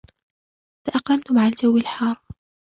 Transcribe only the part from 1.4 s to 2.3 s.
الجو الحار.